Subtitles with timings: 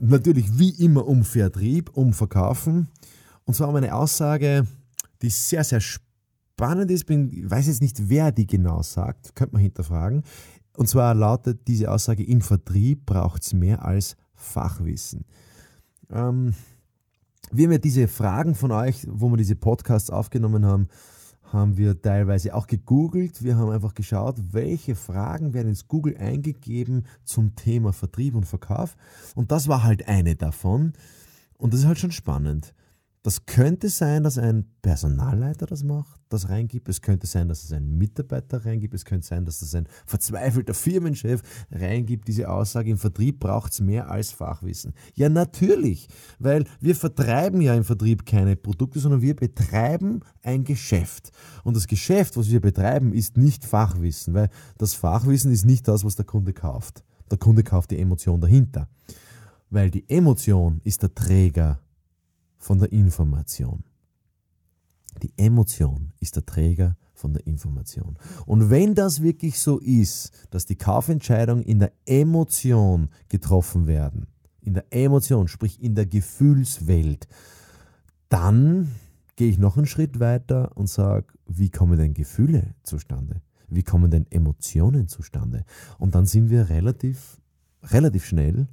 [0.00, 2.88] natürlich wie immer um Vertrieb, um Verkaufen.
[3.44, 4.66] Und zwar um eine Aussage,
[5.20, 7.08] die sehr, sehr spannend ist.
[7.08, 10.22] Ich weiß jetzt nicht, wer die genau sagt, könnte man hinterfragen.
[10.76, 15.24] Und zwar lautet diese Aussage, im Vertrieb braucht es mehr als Fachwissen.
[16.10, 16.54] Ähm,
[17.50, 20.88] wir haben ja diese Fragen von euch, wo wir diese Podcasts aufgenommen haben,
[21.52, 23.42] haben wir teilweise auch gegoogelt.
[23.42, 28.96] Wir haben einfach geschaut, welche Fragen werden ins Google eingegeben zum Thema Vertrieb und Verkauf.
[29.34, 30.94] Und das war halt eine davon.
[31.58, 32.74] Und das ist halt schon spannend.
[33.24, 36.88] Das könnte sein, dass ein Personalleiter das macht, das reingibt.
[36.88, 38.94] Es könnte sein, dass es ein Mitarbeiter reingibt.
[38.94, 42.26] Es könnte sein, dass es ein verzweifelter Firmenchef reingibt.
[42.26, 44.92] Diese Aussage, im Vertrieb braucht es mehr als Fachwissen.
[45.14, 46.08] Ja, natürlich,
[46.40, 51.30] weil wir vertreiben ja im Vertrieb keine Produkte, sondern wir betreiben ein Geschäft.
[51.62, 56.04] Und das Geschäft, was wir betreiben, ist nicht Fachwissen, weil das Fachwissen ist nicht das,
[56.04, 57.04] was der Kunde kauft.
[57.30, 58.88] Der Kunde kauft die Emotion dahinter.
[59.70, 61.81] Weil die Emotion ist der Träger
[62.62, 63.82] von der Information.
[65.20, 68.16] Die Emotion ist der Träger von der Information.
[68.46, 74.28] Und wenn das wirklich so ist, dass die Kaufentscheidungen in der Emotion getroffen werden,
[74.60, 77.26] in der Emotion, sprich in der Gefühlswelt,
[78.28, 78.92] dann
[79.34, 83.42] gehe ich noch einen Schritt weiter und sage, wie kommen denn Gefühle zustande?
[83.68, 85.64] Wie kommen denn Emotionen zustande?
[85.98, 87.40] Und dann sind wir relativ,
[87.82, 88.68] relativ schnell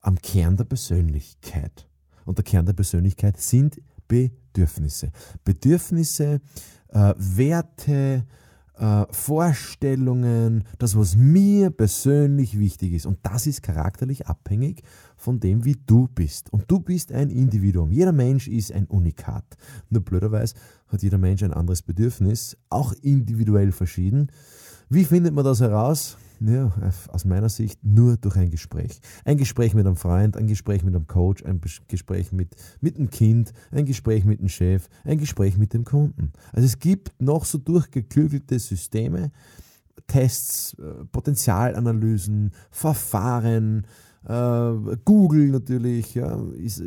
[0.00, 1.88] am Kern der Persönlichkeit
[2.24, 5.10] und der Kern der Persönlichkeit sind Bedürfnisse.
[5.44, 6.40] Bedürfnisse,
[6.88, 8.26] äh, Werte,
[8.78, 13.06] äh, Vorstellungen, das, was mir persönlich wichtig ist.
[13.06, 14.82] Und das ist charakterlich abhängig
[15.16, 16.52] von dem, wie du bist.
[16.52, 17.92] Und du bist ein Individuum.
[17.92, 19.44] Jeder Mensch ist ein Unikat.
[19.88, 20.54] Nur blöderweise
[20.88, 24.32] hat jeder Mensch ein anderes Bedürfnis, auch individuell verschieden.
[24.88, 26.16] Wie findet man das heraus?
[26.44, 26.72] Ja,
[27.08, 29.00] aus meiner Sicht nur durch ein Gespräch.
[29.24, 33.10] Ein Gespräch mit einem Freund, ein Gespräch mit einem Coach, ein Gespräch mit, mit einem
[33.10, 36.32] Kind, ein Gespräch mit dem Chef, ein Gespräch mit dem Kunden.
[36.52, 39.30] Also es gibt noch so durchgeklügelte Systeme,
[40.08, 43.86] Tests, äh, Potenzialanalysen, Verfahren,
[44.24, 46.82] äh, Google natürlich, ja, ist,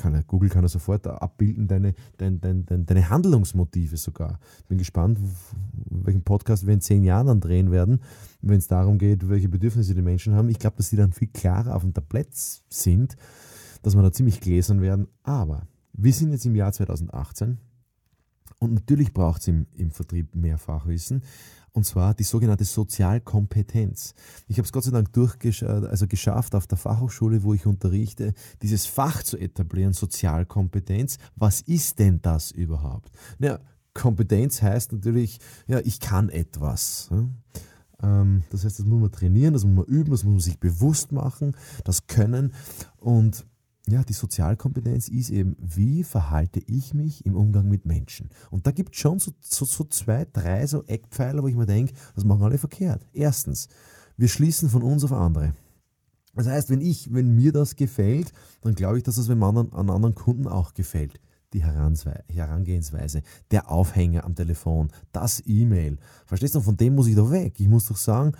[0.00, 4.40] kann er, Google kann er sofort abbilden, deine, deine, deine, deine Handlungsmotive sogar.
[4.68, 5.18] Bin gespannt,
[5.90, 8.00] welchen Podcast wir in zehn Jahren dann drehen werden,
[8.40, 10.48] wenn es darum geht, welche Bedürfnisse die Menschen haben.
[10.48, 13.16] Ich glaube, dass die dann viel klarer auf dem Tablett sind,
[13.82, 15.06] dass wir da ziemlich gläsern werden.
[15.22, 17.58] Aber wir sind jetzt im Jahr 2018
[18.60, 21.22] und natürlich braucht es im, im Vertrieb mehr Fachwissen
[21.72, 24.14] und zwar die sogenannte Sozialkompetenz.
[24.48, 28.34] Ich habe es Gott sei Dank durchgesch also geschafft, auf der Fachhochschule, wo ich unterrichte,
[28.62, 31.18] dieses Fach zu etablieren, Sozialkompetenz.
[31.36, 33.10] Was ist denn das überhaupt?
[33.38, 33.60] Ja,
[33.94, 37.10] Kompetenz heißt natürlich, ja, ich kann etwas.
[38.02, 40.58] Ähm, das heißt, das muss man trainieren, das muss man üben, das muss man sich
[40.58, 42.52] bewusst machen, das Können.
[42.98, 43.46] Und
[43.90, 48.30] ja, die Sozialkompetenz ist eben, wie verhalte ich mich im Umgang mit Menschen?
[48.50, 51.66] Und da gibt es schon so, so, so, zwei, drei so Eckpfeiler, wo ich mir
[51.66, 53.06] denke, das machen alle verkehrt.
[53.12, 53.68] Erstens,
[54.16, 55.54] wir schließen von uns auf andere.
[56.34, 59.72] Das heißt, wenn ich, wenn mir das gefällt, dann glaube ich, dass es einem anderen,
[59.72, 61.20] an anderen Kunden auch gefällt.
[61.52, 65.98] Die Herangehensweise, der Aufhänger am Telefon, das E-Mail.
[66.26, 66.60] Verstehst du?
[66.60, 67.54] Von dem muss ich doch weg.
[67.58, 68.32] Ich muss doch sagen,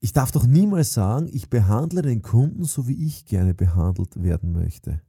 [0.00, 4.52] ich darf doch niemals sagen, ich behandle den Kunden so, wie ich gerne behandelt werden
[4.52, 5.00] möchte.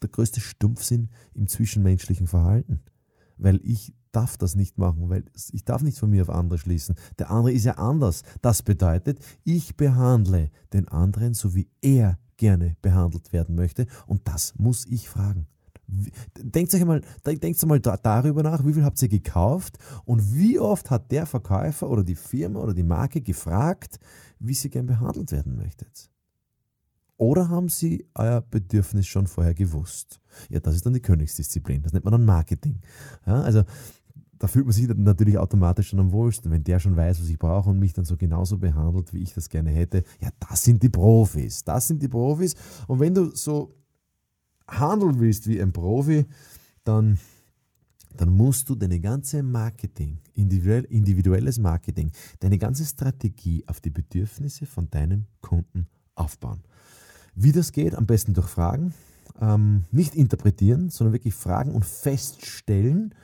[0.00, 2.80] Der größte Stumpfsinn im zwischenmenschlichen Verhalten.
[3.36, 6.94] Weil ich darf das nicht machen, weil ich darf nicht von mir auf andere schließen.
[7.18, 8.22] Der andere ist ja anders.
[8.40, 13.86] Das bedeutet, ich behandle den anderen so, wie er gerne behandelt werden möchte.
[14.06, 15.46] Und das muss ich fragen.
[16.52, 20.90] Denkt euch mal, denkt mal darüber nach, wie viel habt ihr gekauft und wie oft
[20.90, 23.98] hat der Verkäufer oder die Firma oder die Marke gefragt,
[24.38, 26.10] wie sie gern behandelt werden möchtet.
[27.16, 30.20] Oder haben sie euer Bedürfnis schon vorher gewusst?
[30.50, 31.82] Ja, das ist dann die Königsdisziplin.
[31.82, 32.80] Das nennt man dann Marketing.
[33.26, 33.64] Ja, also
[34.38, 37.38] da fühlt man sich natürlich automatisch schon am wohlsten, wenn der schon weiß, was ich
[37.38, 40.04] brauche und mich dann so genauso behandelt, wie ich das gerne hätte.
[40.20, 41.64] Ja, das sind die Profis.
[41.64, 42.54] Das sind die Profis.
[42.86, 43.74] Und wenn du so
[44.68, 46.26] handeln willst wie ein Profi,
[46.84, 47.18] dann,
[48.16, 54.66] dann musst du deine ganze Marketing, individuell, individuelles Marketing, deine ganze Strategie auf die Bedürfnisse
[54.66, 56.62] von deinem Kunden aufbauen.
[57.34, 58.94] Wie das geht, am besten durch Fragen.
[59.40, 63.14] Ähm, nicht interpretieren, sondern wirklich fragen und feststellen.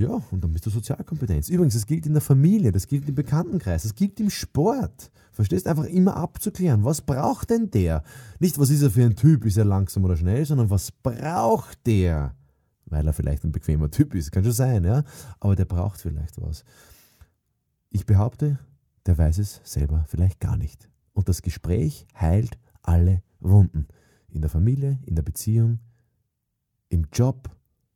[0.00, 1.50] Ja, und dann bist du Sozialkompetenz.
[1.50, 5.12] Übrigens, das gilt in der Familie, das gilt im Bekanntenkreis, das gilt im Sport.
[5.30, 5.68] Verstehst?
[5.68, 8.02] Einfach immer abzuklären, was braucht denn der?
[8.38, 11.86] Nicht, was ist er für ein Typ, ist er langsam oder schnell, sondern was braucht
[11.86, 12.34] der?
[12.86, 15.04] Weil er vielleicht ein bequemer Typ ist, kann schon sein, ja.
[15.38, 16.64] Aber der braucht vielleicht was.
[17.90, 18.58] Ich behaupte,
[19.04, 20.88] der weiß es selber vielleicht gar nicht.
[21.12, 23.86] Und das Gespräch heilt alle Wunden.
[24.30, 25.78] In der Familie, in der Beziehung,
[26.88, 27.50] im Job,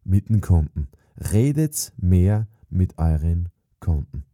[0.04, 0.88] mit den Kunden.
[1.16, 3.48] Redet mehr mit euren
[3.80, 4.24] Kunden.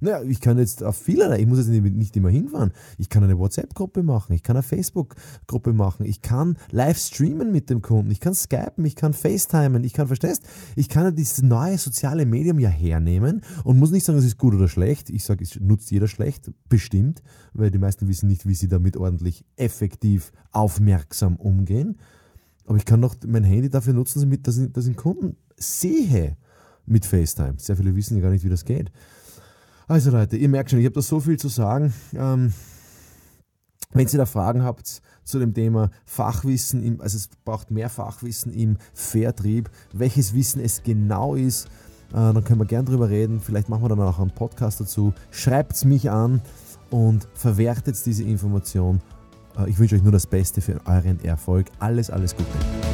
[0.00, 2.72] Naja, ich kann jetzt auf vielerlei, ich muss jetzt nicht immer hinfahren.
[2.98, 7.68] Ich kann eine WhatsApp-Gruppe machen, ich kann eine Facebook-Gruppe machen, ich kann live streamen mit
[7.68, 10.44] dem Kunden, ich kann Skypen, ich kann FaceTimen, ich kann, verstehst,
[10.76, 14.54] ich kann dieses neue soziale Medium ja hernehmen und muss nicht sagen, es ist gut
[14.54, 15.10] oder schlecht.
[15.10, 18.96] Ich sage, es nutzt jeder schlecht, bestimmt, weil die meisten wissen nicht, wie sie damit
[18.96, 21.98] ordentlich effektiv aufmerksam umgehen.
[22.66, 26.36] Aber ich kann noch mein Handy dafür nutzen, dass ich, dass ich den Kunden sehe
[26.86, 27.54] mit FaceTime.
[27.58, 28.90] Sehr viele wissen ja gar nicht, wie das geht.
[29.86, 31.92] Also Leute, ihr merkt schon, ich habe da so viel zu sagen.
[32.14, 32.52] Ähm,
[33.92, 38.52] wenn ihr da Fragen habt zu dem Thema Fachwissen, im, also es braucht mehr Fachwissen
[38.52, 41.66] im Vertrieb, welches Wissen es genau ist,
[42.10, 43.40] äh, dann können wir gern drüber reden.
[43.40, 45.14] Vielleicht machen wir dann auch einen Podcast dazu.
[45.30, 46.42] Schreibt es mich an
[46.90, 49.00] und verwertet diese Information.
[49.58, 51.66] Äh, ich wünsche euch nur das Beste für euren Erfolg.
[51.78, 52.87] Alles, alles Gute.